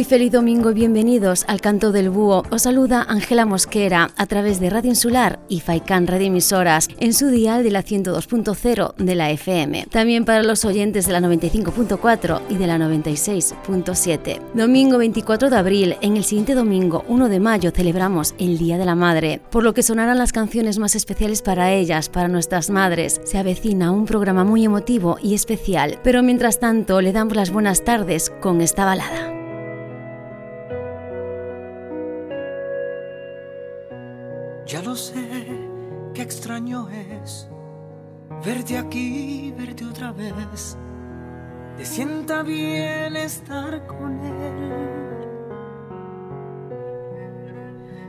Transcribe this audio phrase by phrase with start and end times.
[0.00, 2.44] Muy feliz domingo y bienvenidos al Canto del Búho.
[2.48, 7.28] Os saluda Ángela Mosquera a través de Radio Insular y Faikan Radio Emisoras en su
[7.28, 9.88] dial de la 102.0 de la FM.
[9.90, 14.40] También para los oyentes de la 95.4 y de la 96.7.
[14.54, 18.86] Domingo 24 de abril, en el siguiente domingo 1 de mayo celebramos el Día de
[18.86, 23.20] la Madre, por lo que sonarán las canciones más especiales para ellas, para nuestras madres.
[23.24, 27.84] Se avecina un programa muy emotivo y especial, pero mientras tanto le damos las buenas
[27.84, 29.39] tardes con esta balada.
[34.90, 35.46] Ya lo sé,
[36.14, 36.88] qué extraño
[37.22, 37.48] es
[38.44, 40.76] verte aquí, verte otra vez.
[41.76, 44.72] Te sienta bien estar con él.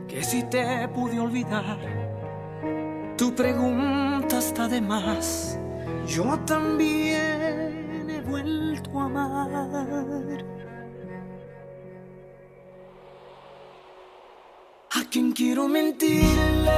[0.08, 1.78] Que si te pude olvidar,
[3.16, 5.56] tu pregunta está de más.
[6.08, 10.61] Yo también he vuelto a amar.
[14.94, 16.70] A quien quiero mentirle.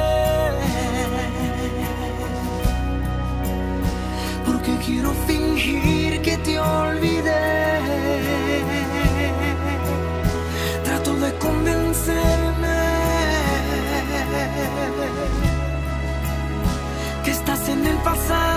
[4.47, 7.81] Porque quiero fingir que te olvidé.
[10.85, 12.79] Trato de convencerme
[17.25, 18.54] que estás en el pasado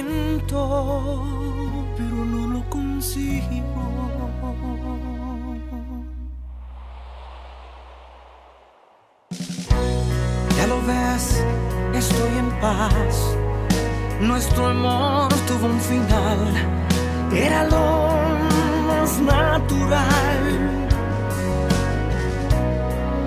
[0.00, 1.24] intento,
[1.96, 3.70] pero no lo consigo.
[11.94, 13.36] estoy en paz.
[14.20, 16.38] Nuestro amor tuvo un final,
[17.32, 17.84] era lo
[18.88, 20.42] más natural.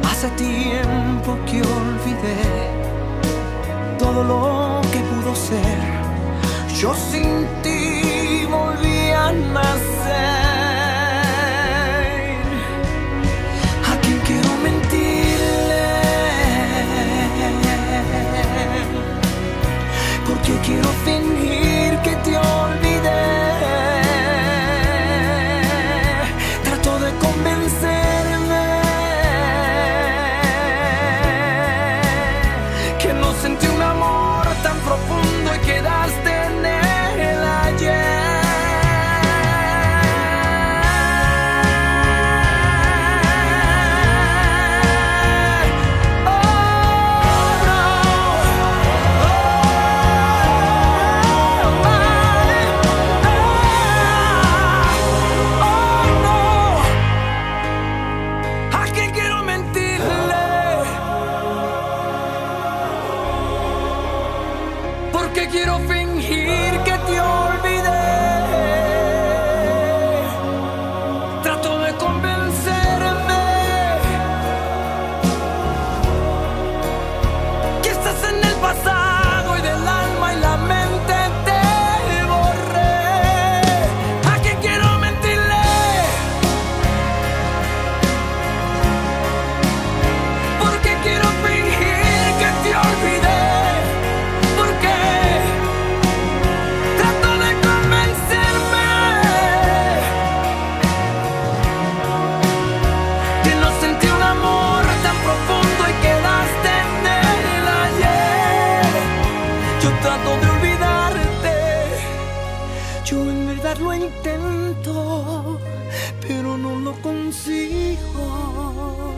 [0.09, 2.41] Hace tiempo que olvidé
[3.97, 5.92] todo lo que pudo ser.
[6.83, 10.52] Yo sin ti volví a nacer.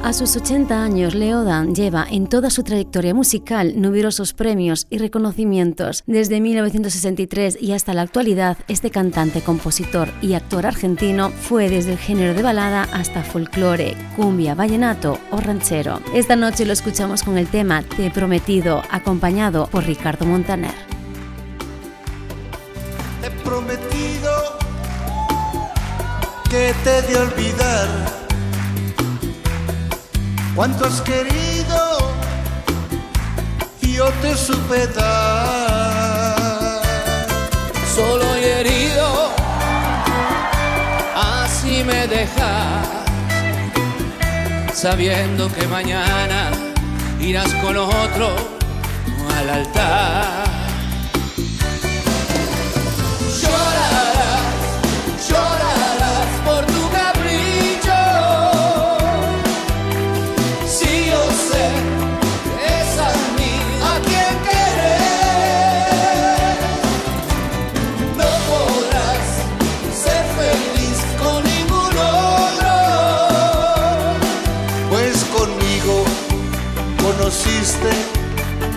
[0.05, 6.03] A sus 80 años, Leodan lleva en toda su trayectoria musical numerosos premios y reconocimientos.
[6.05, 11.97] Desde 1963 y hasta la actualidad, este cantante, compositor y actor argentino fue desde el
[11.97, 15.99] género de balada hasta folclore, cumbia, vallenato o ranchero.
[16.13, 20.75] Esta noche lo escuchamos con el tema Te prometido, acompañado por Ricardo Montaner.
[23.21, 23.31] Te
[26.55, 27.87] que te de olvidar
[30.55, 32.15] cuánto has querido
[33.81, 36.81] yo te supe dar.
[37.95, 39.07] Solo y herido,
[41.15, 42.87] así me dejas,
[44.73, 46.51] sabiendo que mañana
[47.21, 48.35] irás con otro
[49.37, 50.54] al altar.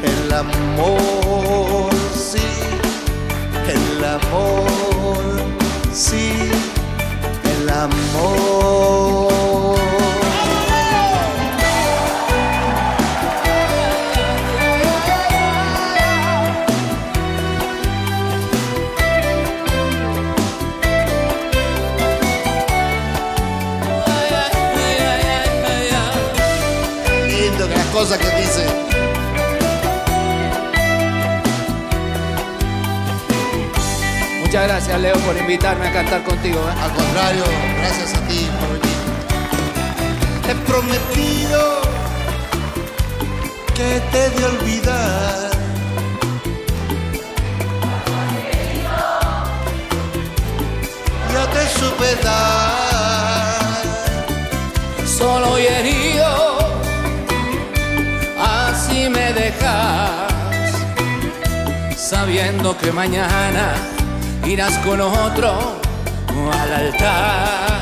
[0.02, 2.38] El amor, sí,
[3.68, 5.14] el amor,
[5.92, 6.32] sí,
[7.44, 9.47] el amor.
[27.98, 28.64] Lindo que dice.
[34.40, 36.60] Muchas gracias, Leo, por invitarme a cantar contigo.
[36.60, 36.80] ¿eh?
[36.80, 37.44] Al contrario,
[37.78, 38.98] gracias a ti por venir.
[40.44, 41.80] Te he prometido
[43.74, 45.50] que te de olvidar.
[51.32, 53.58] Yo te supe dar.
[55.04, 56.47] Solo y herido,
[62.28, 63.72] sabiendo que mañana
[64.46, 65.80] irás con otro
[66.52, 67.77] al altar.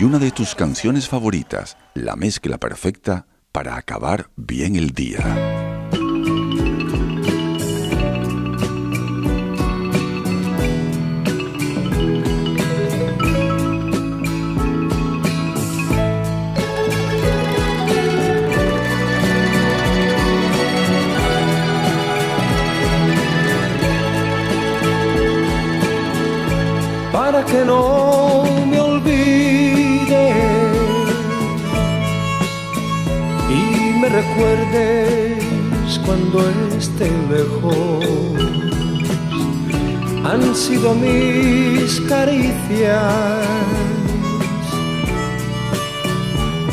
[0.00, 5.69] Y una de tus canciones favoritas, la mezcla perfecta para acabar bien el día.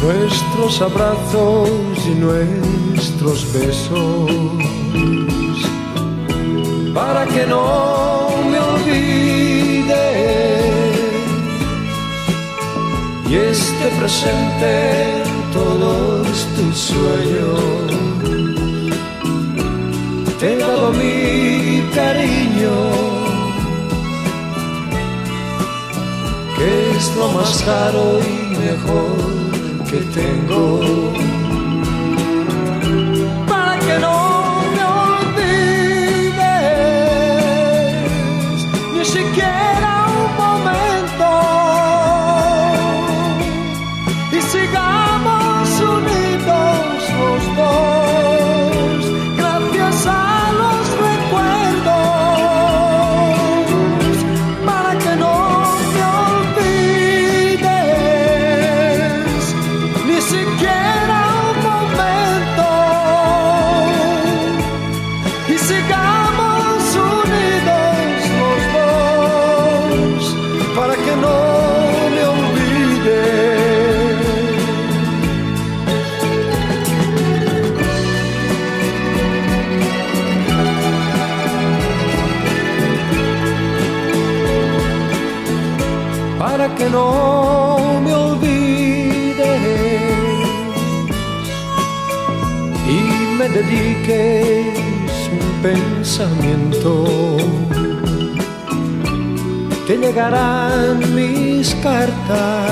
[0.03, 1.69] Nuestros abrazos
[2.05, 4.31] y nuestros besos,
[6.93, 10.05] para que no me olvide.
[13.29, 17.61] Y esté presente en todos tus sueños.
[20.39, 23.16] Te he dado mi cariño,
[26.97, 31.46] es lo más caro y mejor que tengo.
[94.07, 97.05] Dediques un pensamiento.
[99.85, 102.71] Te llegarán mis cartas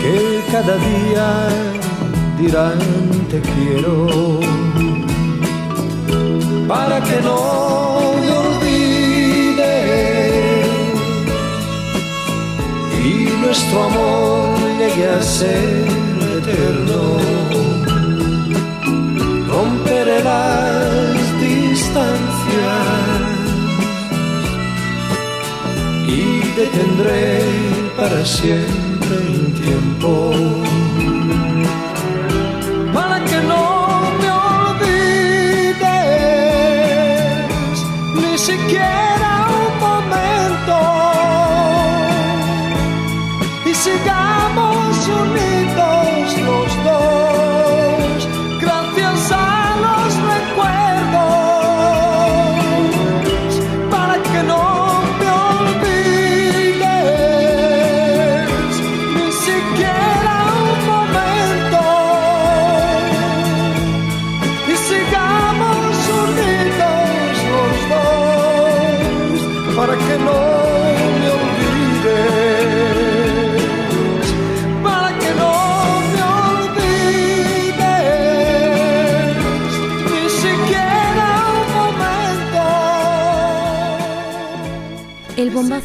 [0.00, 1.28] que cada día
[2.38, 2.78] dirán
[3.30, 4.40] te quiero
[6.68, 9.64] para que no me olvides
[13.04, 15.84] y nuestro amor llegue a ser
[16.38, 17.33] eterno.
[26.74, 27.38] Y detendré
[27.96, 30.63] para siempre el tiempo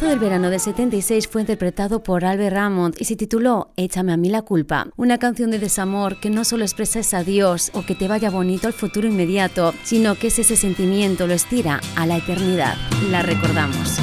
[0.00, 4.16] bombazo del verano de 76 fue interpretado por Albert Ramond y se tituló Échame a
[4.16, 7.94] mí la culpa, una canción de desamor que no solo expresa ese adiós o que
[7.94, 12.16] te vaya bonito al futuro inmediato, sino que es ese sentimiento lo estira a la
[12.16, 12.76] eternidad.
[13.10, 14.00] La recordamos.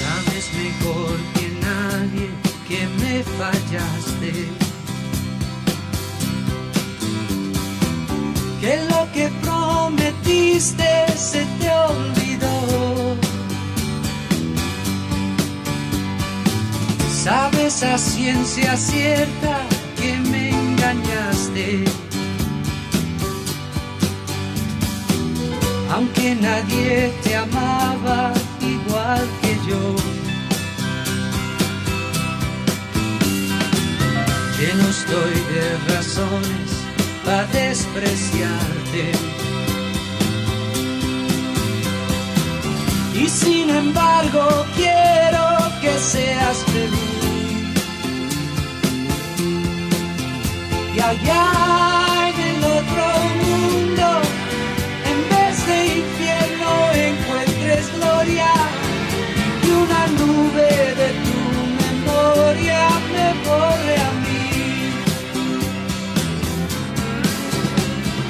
[0.00, 2.28] Sabes mejor que nadie
[2.68, 4.66] que me fallaste.
[17.26, 19.58] Sabes a ciencia cierta
[20.00, 21.84] que me engañaste.
[25.92, 29.96] Aunque nadie te amaba igual que yo.
[34.60, 36.70] Lleno estoy de razones
[37.24, 39.04] para despreciarte.
[43.20, 45.46] Y sin embargo quiero
[45.80, 47.15] que seas feliz.
[50.96, 53.06] Y allá en el otro
[53.44, 54.06] mundo,
[55.10, 58.50] en vez de infierno encuentres gloria
[59.62, 61.38] y una nube de tu
[61.84, 64.48] memoria me borre a mí.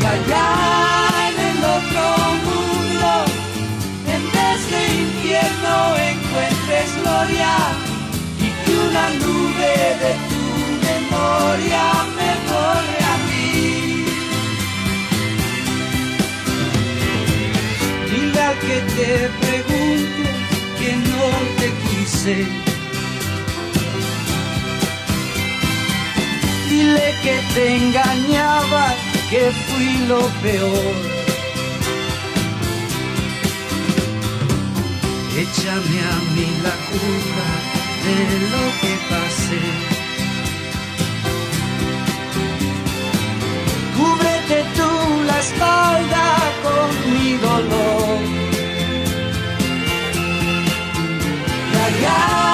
[0.00, 0.48] Y allá
[1.28, 2.04] en el otro
[2.48, 3.10] mundo,
[4.12, 5.74] en vez de infierno
[6.10, 7.54] encuentres gloria
[8.40, 10.42] y que una nube de tu
[10.88, 12.15] memoria
[18.60, 20.22] que te pregunte
[20.78, 21.26] que no
[21.58, 22.36] te quise.
[26.70, 28.94] Dile que te engañaba,
[29.30, 31.16] que fui lo peor.
[35.36, 37.48] Échame a mí la culpa
[38.06, 38.18] de
[38.52, 39.64] lo que pasé.
[43.96, 44.90] Cúbrete tú
[45.26, 46.26] la espalda
[46.64, 48.35] con mi dolor.
[51.98, 52.45] Y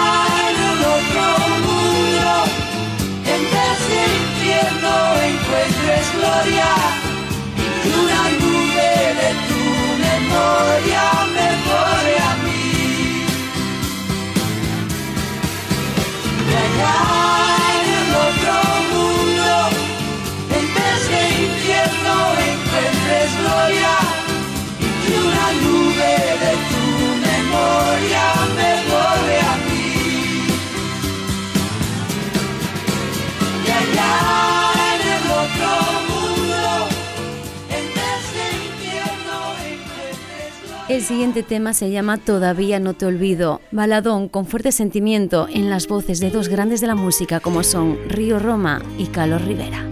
[40.92, 45.88] El siguiente tema se llama Todavía no te olvido, baladón con fuerte sentimiento en las
[45.88, 49.86] voces de dos grandes de la música como son Río Roma y Carlos Rivera.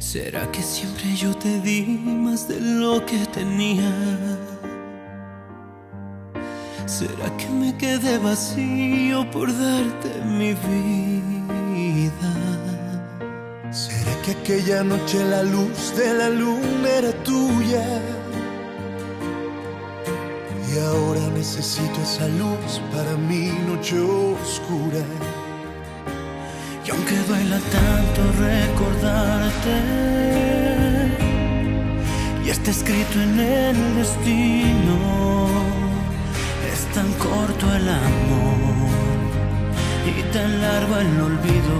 [0.00, 4.51] ¿Será que siempre yo te di más de lo que tenía?
[6.98, 12.32] ¿Será que me quedé vacío por darte mi vida?
[13.70, 17.82] ¿Será que aquella noche la luz de la luna era tuya?
[20.70, 25.02] Y ahora necesito esa luz para mi noche oscura.
[26.86, 29.76] Y aunque duela tanto recordarte,
[32.44, 35.61] y está escrito en el destino, es
[36.94, 38.90] tan corto el amor
[40.06, 41.74] y tan largo el olvido.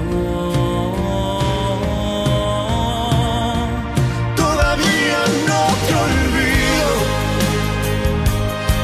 [4.36, 6.90] Todavía no te olvido,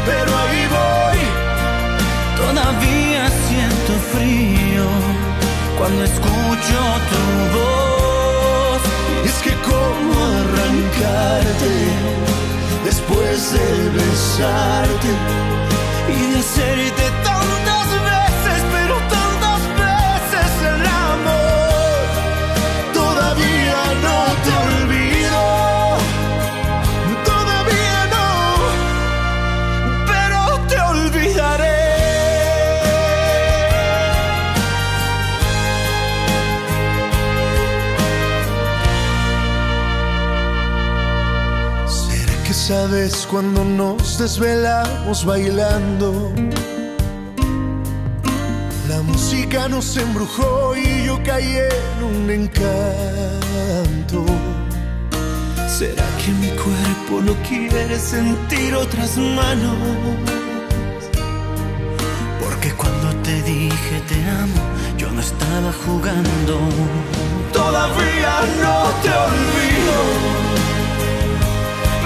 [0.07, 1.21] pero ahí voy.
[2.43, 4.87] Todavía siento frío
[5.79, 6.79] cuando escucho
[7.11, 7.23] tu
[7.57, 8.83] voz.
[9.25, 11.75] Y es que cómo arrancarte
[12.85, 13.67] después de
[13.97, 15.09] besarte
[16.11, 18.18] y de hacerte tantas veces,
[43.31, 46.33] cuando nos desvelamos bailando?
[48.87, 52.67] La música nos embrujó y yo caí en un encanto.
[55.67, 59.77] ¿Será que mi cuerpo no quiere sentir otras manos?
[62.43, 64.63] Porque cuando te dije te amo,
[64.99, 66.59] yo no estaba jugando.
[67.53, 69.97] Todavía no te olvido,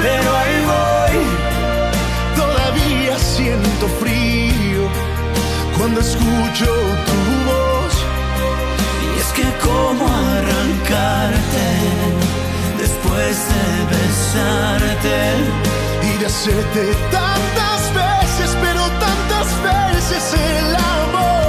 [0.00, 0.91] pero ahí
[2.36, 4.82] Todavía siento frío
[5.78, 6.66] cuando escucho
[7.08, 7.18] tu
[7.50, 7.94] voz.
[9.14, 11.66] Y es que cómo arrancarte
[12.78, 15.18] después de besarte
[16.08, 21.41] y de hacerte tantas veces, pero tantas veces el amor.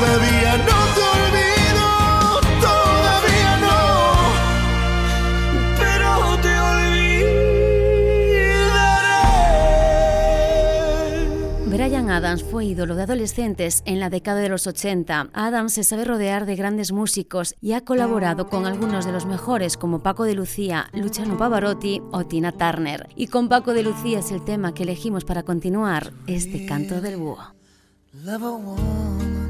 [0.00, 1.86] Todavía no te olvido,
[2.60, 3.76] todavía no.
[5.78, 6.10] Pero
[6.40, 7.26] te olvidaré.
[11.66, 15.28] Brian Adams fue ídolo de adolescentes en la década de los 80.
[15.34, 19.76] Adams se sabe rodear de grandes músicos y ha colaborado con algunos de los mejores
[19.76, 23.10] como Paco de Lucía, Luciano Pavarotti o Tina Turner.
[23.16, 27.18] Y con Paco de Lucía es el tema que elegimos para continuar este canto del
[27.18, 27.54] búho.
[28.24, 29.49] Love a woman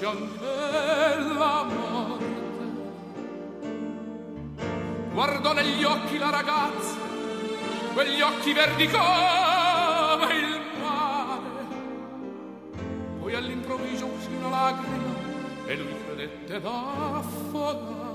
[0.00, 2.24] passion della morte.
[5.12, 6.96] Guardò negli occhi la ragazza,
[7.92, 11.66] quegli occhi verdi come il mare.
[13.20, 15.14] Poi all'improvviso uscì una lacrima
[15.66, 18.09] e lui credette d'affogare.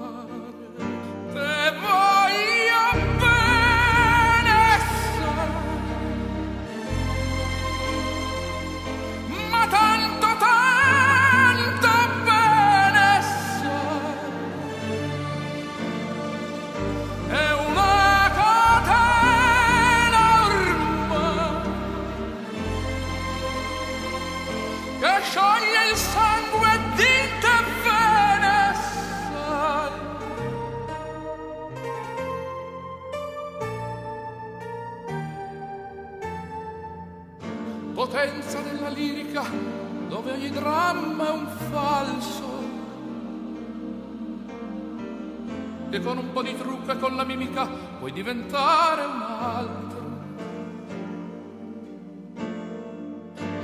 [48.25, 50.03] Diventare un altro.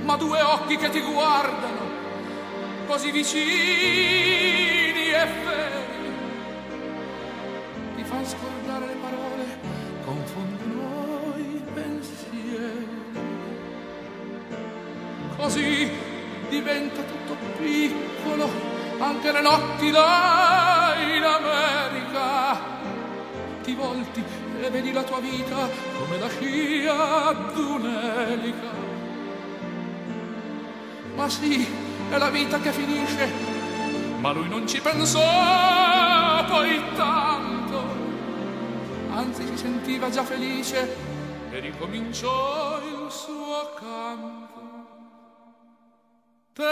[0.04, 1.89] Ma due occhi che ti guardano
[2.86, 3.39] così vicini
[5.10, 5.80] e veri
[7.95, 9.60] ti fanno scordare le parole,
[10.06, 12.88] confondono i pensieri.
[15.38, 15.91] Così
[16.50, 18.47] diventa tutto piccolo,
[19.00, 20.41] anche le notti là
[24.72, 28.90] vedi la tua vita come la scia d'un'elica.
[31.16, 31.68] Ma sì,
[32.10, 33.30] è la vita che finisce,
[34.20, 35.20] ma lui non ci pensò
[36.48, 37.84] poi tanto,
[39.14, 40.96] anzi si sentiva già felice
[41.52, 44.50] e ricominciò il suo canto.
[46.54, 46.64] Te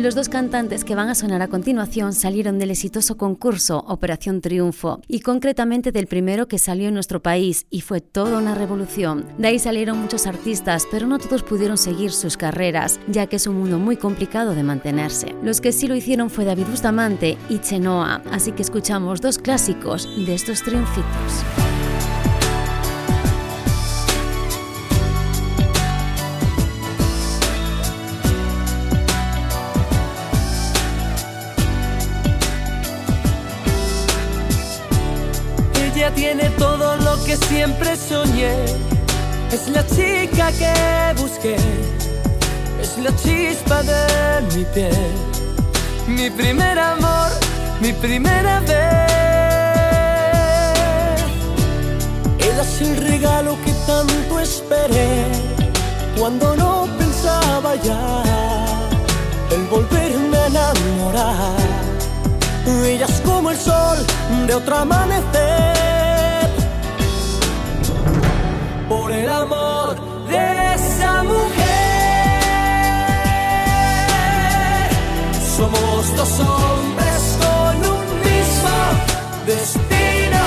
[0.00, 5.02] Los dos cantantes que van a sonar a continuación salieron del exitoso concurso Operación Triunfo
[5.06, 9.26] y concretamente del primero que salió en nuestro país y fue toda una revolución.
[9.36, 13.46] De ahí salieron muchos artistas, pero no todos pudieron seguir sus carreras, ya que es
[13.46, 15.34] un mundo muy complicado de mantenerse.
[15.42, 20.08] Los que sí lo hicieron fue David Bustamante y Chenoa, así que escuchamos dos clásicos
[20.16, 21.59] de estos triunfitos.
[37.50, 38.54] Siempre soñé.
[39.50, 40.74] Es la chica que
[41.20, 41.56] busqué.
[42.80, 44.00] Es la chispa de
[44.52, 45.10] mi piel.
[46.06, 47.30] Mi primer amor,
[47.80, 48.78] mi primera vez.
[52.46, 55.10] Ella es el regalo que tanto esperé.
[56.18, 58.02] Cuando no pensaba ya
[59.54, 61.60] en volverme a enamorar.
[62.92, 63.98] Ella es como el sol
[64.46, 65.99] de otro amanecer.
[69.10, 69.96] Por el amor
[70.28, 71.40] de esa mujer.
[75.56, 78.76] Somos dos hombres con un mismo
[79.46, 80.42] destino.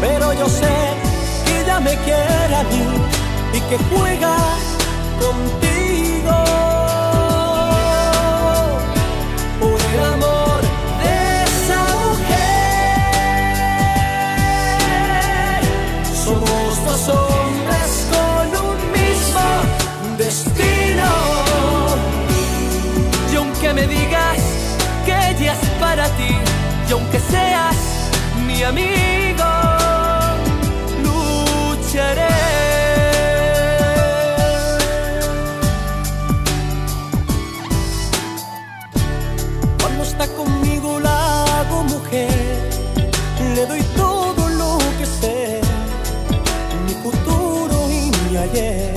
[0.00, 0.74] Pero yo sé
[1.44, 2.86] que ella me quiere a mí
[3.52, 4.36] y que juega
[5.20, 5.67] contigo.
[23.78, 24.38] Me digas
[25.04, 26.32] que ella es para ti,
[26.88, 27.76] y aunque seas
[28.46, 29.50] mi amigo,
[31.04, 32.36] lucharé.
[39.80, 42.70] Cuando está conmigo la hago mujer,
[43.54, 45.60] le doy todo lo que sé,
[46.86, 48.92] mi futuro y mi ayer.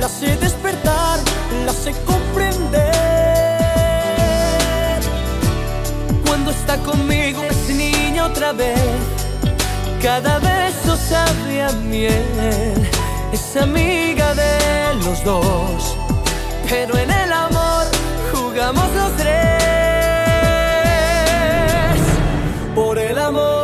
[0.00, 1.18] La sé despertar,
[1.66, 2.47] la sé comprender.
[6.68, 8.78] Está conmigo es niña otra vez,
[10.02, 12.74] cada beso sabe a miel.
[13.32, 15.96] Es amiga de los dos,
[16.68, 17.86] pero en el amor
[18.34, 19.62] jugamos los tres.
[22.74, 23.57] Por el amor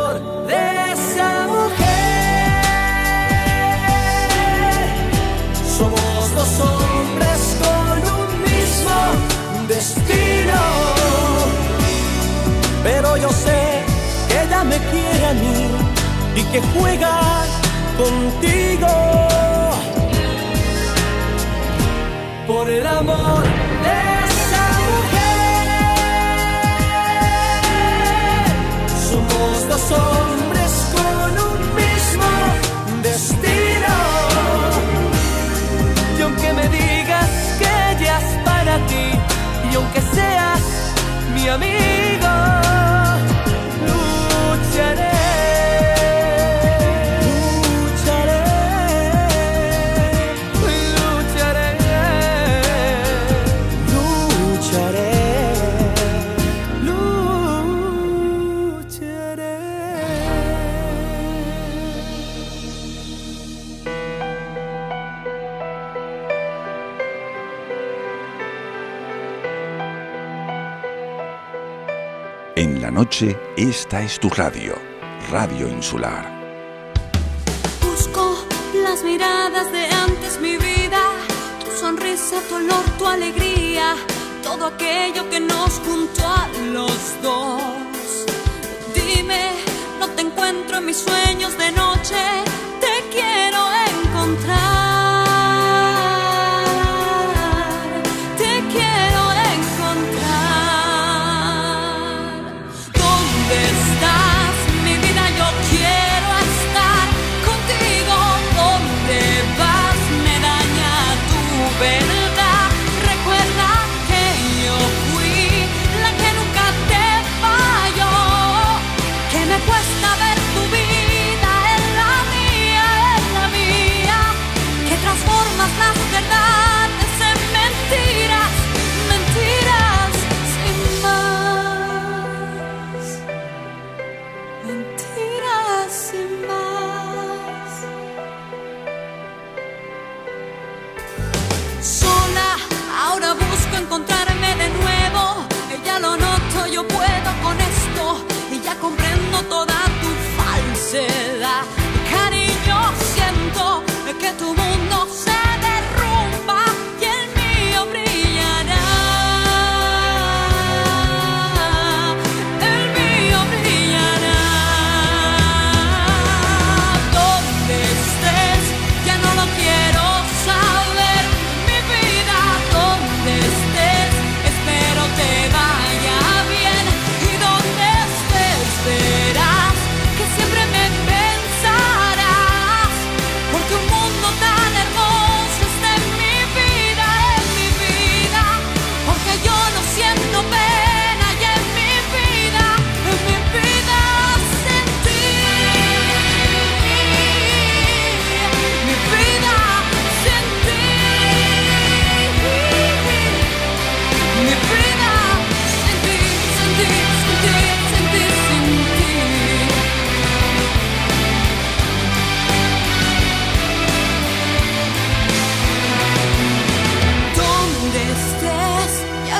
[13.21, 13.83] Yo sé
[14.27, 15.69] que ella me quiere a mí
[16.35, 17.45] y que juega
[17.97, 18.87] contigo.
[22.45, 23.43] Por el amor
[23.85, 23.97] de
[24.27, 25.65] esa mujer,
[29.09, 32.29] somos dos hombres con un mismo
[33.01, 33.95] destino.
[36.19, 39.05] Y aunque me digas que ella es para ti,
[39.71, 40.61] y aunque seas
[41.33, 41.74] mi amigo,
[72.95, 74.73] noche, esta es tu radio,
[75.29, 76.23] Radio Insular.
[77.81, 78.37] Busco
[78.85, 81.01] las miradas de antes mi vida,
[81.65, 83.97] tu sonrisa, tu olor, tu alegría,
[84.41, 88.25] todo aquello que nos juntó a los dos.
[88.95, 89.43] Dime,
[89.99, 92.21] no te encuentro en mis sueños de noche,
[92.79, 94.94] te quiero encontrar.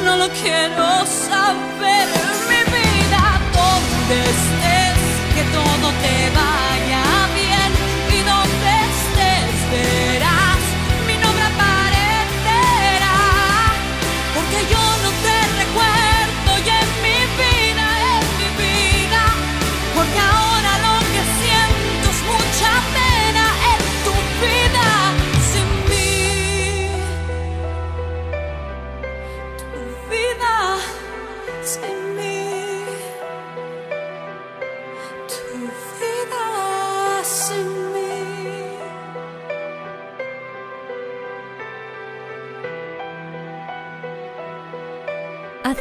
[0.06, 2.08] no lo quiero saber.
[2.50, 3.24] Mi vida,
[3.60, 5.00] ¿dónde estés?
[5.34, 6.75] Que todo te va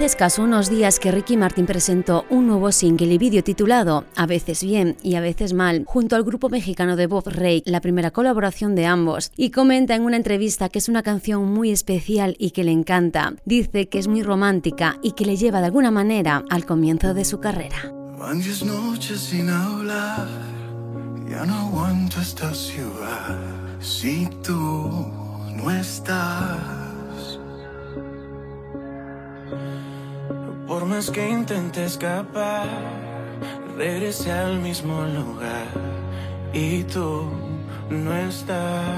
[0.05, 4.26] Hace escaso unos días que Ricky Martin presentó un nuevo single y vídeo titulado A
[4.26, 8.11] veces bien y a veces mal, junto al grupo mexicano de Bob Ray, la primera
[8.11, 12.50] colaboración de ambos, y comenta en una entrevista que es una canción muy especial y
[12.50, 13.32] que le encanta.
[13.46, 17.24] Dice que es muy romántica y que le lleva de alguna manera al comienzo de
[17.24, 17.90] su carrera.
[30.66, 32.66] Por más que intenté escapar,
[33.76, 35.66] regresé al mismo lugar
[36.54, 37.28] y tú
[37.90, 38.94] no estás.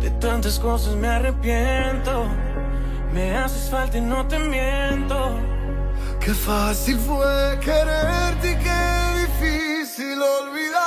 [0.00, 2.26] De tantas cosas me arrepiento,
[3.14, 5.30] me haces falta y no te miento.
[6.20, 8.82] Qué fácil fue quererte y qué
[9.22, 10.81] difícil olvidar.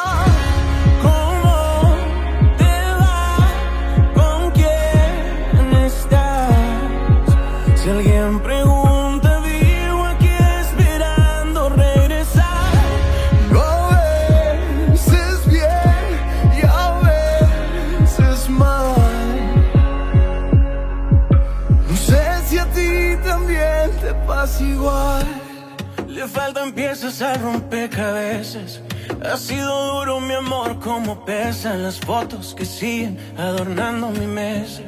[26.26, 28.82] Le faltan piezas al rompecabezas.
[29.24, 34.82] Ha sido duro mi amor como pesan las fotos que siguen adornando mi mesa.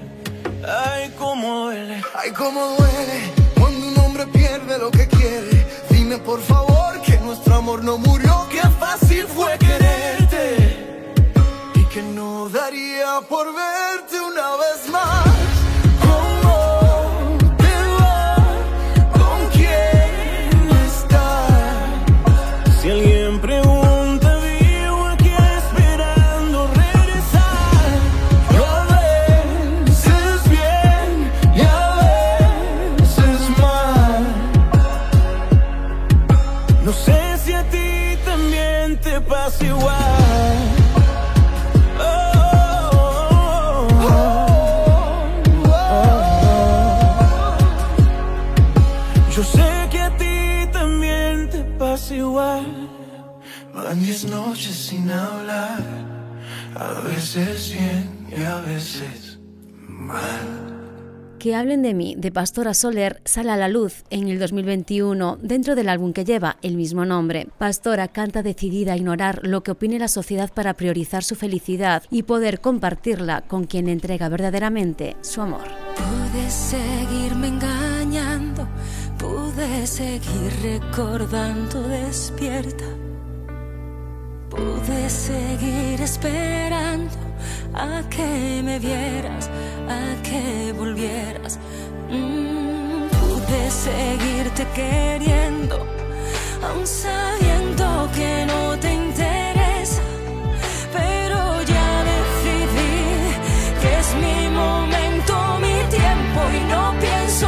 [0.68, 2.02] Ay, cómo duele.
[2.16, 3.20] Ay, cómo duele
[3.56, 5.64] cuando un hombre pierde lo que quiere.
[5.92, 10.76] Dime por favor que nuestro amor no murió, que fácil fue quererte.
[11.76, 13.97] Y que no daría por verte
[53.88, 55.82] Van diez noches sin hablar,
[56.76, 59.40] a veces bien y a veces
[59.88, 61.38] mal.
[61.40, 65.74] Que hablen de mí, de Pastora Soler, sale a la luz en el 2021 dentro
[65.74, 67.48] del álbum que lleva el mismo nombre.
[67.58, 72.24] Pastora canta decidida a ignorar lo que opine la sociedad para priorizar su felicidad y
[72.24, 75.64] poder compartirla con quien entrega verdaderamente su amor.
[75.96, 78.68] Pude seguirme engañando,
[79.18, 83.07] pude seguir recordando despierta.
[84.58, 87.16] Pude seguir esperando
[87.74, 89.50] a que me vieras,
[89.88, 91.60] a que volvieras.
[92.10, 95.78] Mm, pude seguirte queriendo,
[96.68, 100.02] aun sabiendo que no te interesa.
[100.98, 101.40] Pero
[101.74, 102.98] ya decidí
[103.82, 105.34] que es mi momento,
[105.66, 107.48] mi tiempo y no pienso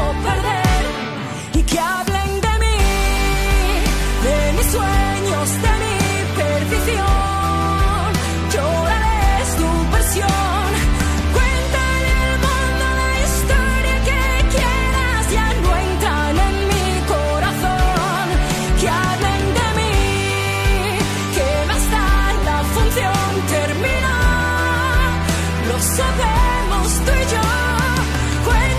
[26.87, 28.78] sabemos tú yo.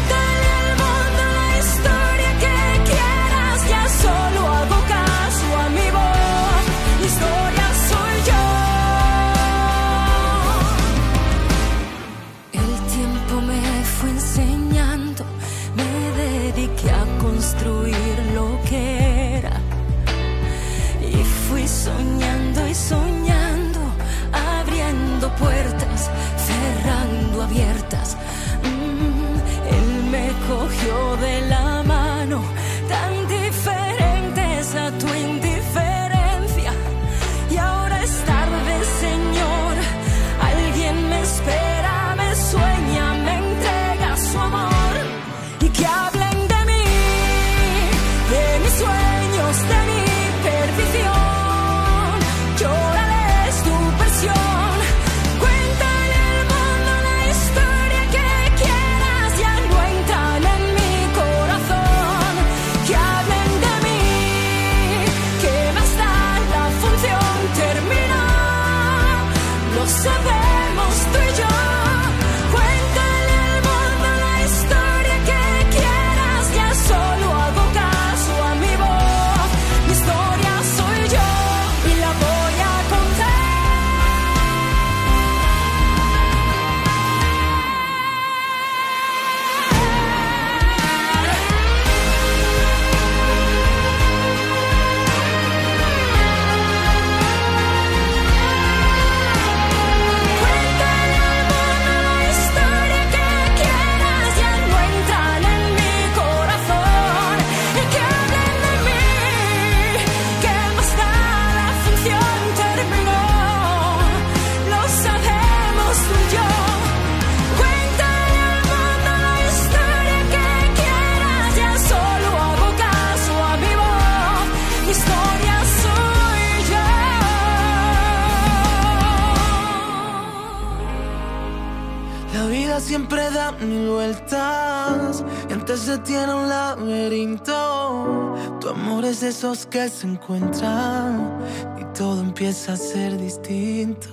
[139.71, 141.39] Que se encuentran
[141.81, 144.09] y todo empieza a ser distinto.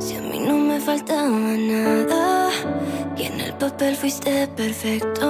[0.00, 2.50] Si a mí no me faltaba nada,
[3.16, 5.28] y en el papel fuiste perfecto,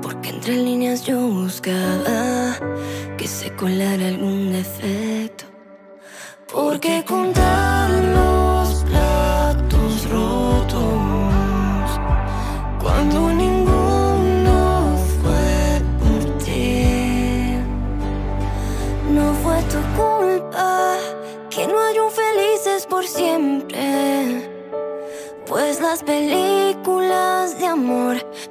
[0.00, 2.56] porque entre líneas yo buscaba
[3.18, 5.07] que se colara algún defecto.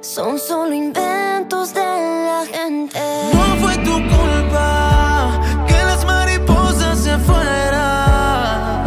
[0.00, 3.00] Son solo inventos de la gente.
[3.32, 8.84] No fue tu culpa que las mariposas se fueran.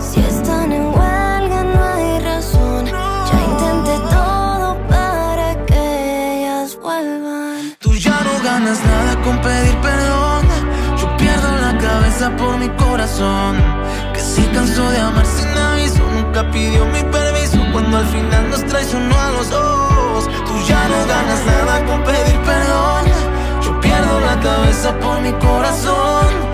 [0.00, 2.86] Si están en huelga no hay razón.
[2.86, 7.76] Ya intenté todo para que ellas vuelvan.
[7.78, 10.46] Tú ya no ganas nada con pedir perdón.
[11.00, 12.90] Yo pierdo la cabeza por mi corazón.
[12.90, 13.56] corazón
[14.12, 18.64] Que si cansó de amar sin aviso Nunca pidió mi permiso Cuando al final nos
[18.66, 19.89] traicionó a los dos
[20.26, 23.04] Tú ya no ganas nada con pedir perdón.
[23.62, 26.49] Yo pierdo la cabeza por mi corazón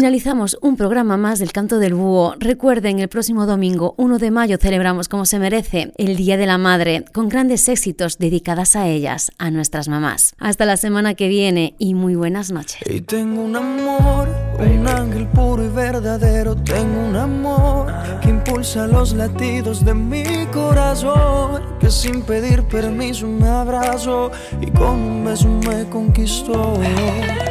[0.00, 2.34] Finalizamos un programa más del Canto del Búho.
[2.38, 6.56] Recuerden, el próximo domingo 1 de mayo celebramos como se merece el Día de la
[6.56, 10.34] Madre, con grandes éxitos dedicadas a ellas, a nuestras mamás.
[10.38, 12.80] Hasta la semana que viene y muy buenas noches.
[12.86, 14.26] Y tengo un amor,
[14.58, 16.56] un ángel puro y verdadero.
[16.56, 17.92] Tengo un amor
[18.22, 21.62] que impulsa los latidos de mi corazón.
[21.78, 24.30] Que sin pedir permiso me abrazó
[24.62, 26.80] y con un beso me conquistó.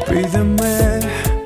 [0.09, 1.38] Pídeme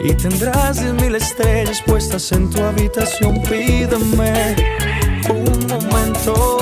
[0.00, 3.42] y tendrás diez mil estrellas puestas en tu habitación.
[3.42, 4.56] Pídeme
[5.28, 6.58] un momento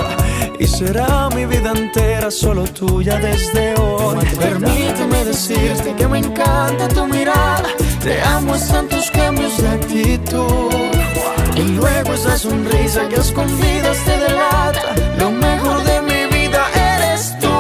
[0.59, 4.19] y será mi vida entera solo tuya desde hoy.
[4.37, 7.69] Permíteme decirte que me encanta tu mirada,
[8.03, 10.73] te amo están tus cambios de actitud.
[11.55, 17.55] Y luego esa sonrisa que escondidas te delata, lo mejor de mi vida eres tú.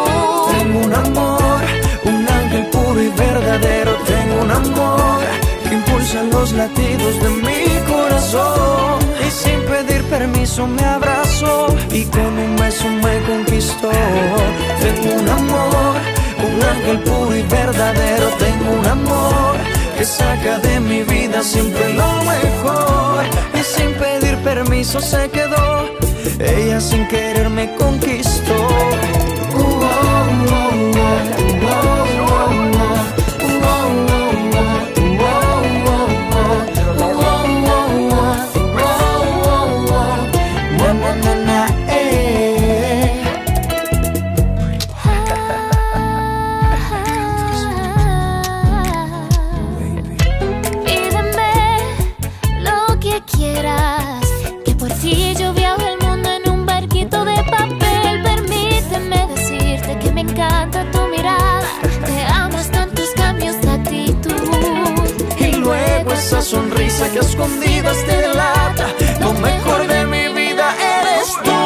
[0.50, 1.60] Tengo un amor,
[2.04, 3.92] un ángel puro y verdadero,
[4.64, 5.20] amor
[5.68, 8.98] que impulsa los latidos de mi corazón.
[9.26, 13.90] Y sin pedir permiso me abrazó y con un beso me conquistó.
[14.82, 15.94] Tengo un amor,
[16.46, 19.56] un ángel puro y verdadero, tengo un amor
[19.96, 23.24] que saca de mi vida siempre lo mejor.
[23.54, 25.88] Y sin pedir permiso se quedó,
[26.40, 28.56] ella sin querer me conquistó.
[29.54, 31.18] Uh, oh, oh, oh, uh,
[31.66, 32.71] oh, oh, oh,
[67.26, 68.86] escondidas te delata.
[69.20, 70.66] Lo mejor de mi vida
[70.98, 71.58] eres tú.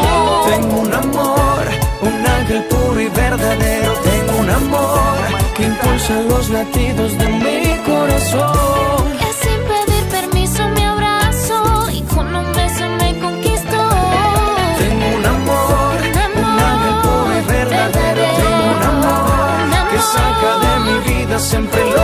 [0.51, 1.63] Tengo un amor,
[2.03, 3.93] un ángel puro y verdadero.
[4.11, 5.17] Tengo un amor
[5.55, 9.03] que impulsa los latidos de mi corazón.
[9.21, 13.83] Que sin pedir permiso me abrazó y con un beso me conquistó.
[14.83, 15.97] Tengo un amor,
[16.43, 18.25] un ángel puro y verdadero.
[18.43, 19.47] Tengo un amor
[19.91, 21.96] que saca de mi vida siempre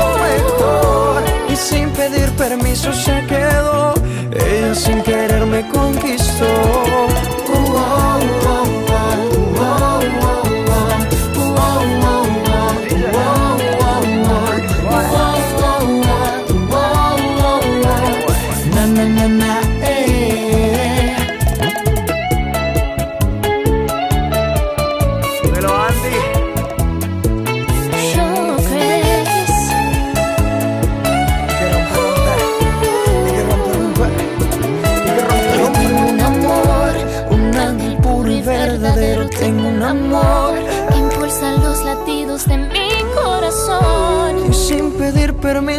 [2.02, 3.94] pedir permiso se quedó.
[4.32, 6.46] Ella sin querer me conquistó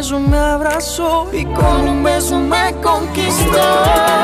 [0.04, 3.64] permiso me abrazó y con un beso me conquistó.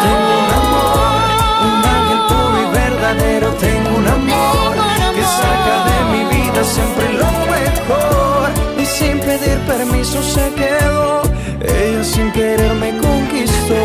[0.04, 1.26] Tengo un amor,
[1.68, 3.48] un ángel puro y verdadero.
[3.54, 4.74] tengo un amor
[5.14, 8.50] que saca de mi vida siempre lo mejor.
[8.78, 11.22] Y sin pedir permiso se quedó,
[11.62, 13.80] ella sin querer me conquistó.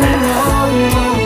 [0.00, 1.19] Na,